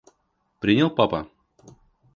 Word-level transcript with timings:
Принял 0.59 0.89
папа? 0.89 1.27